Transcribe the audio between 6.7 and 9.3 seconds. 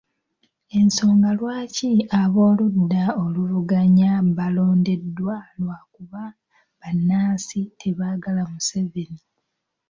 bannansi tebaagala Museveni.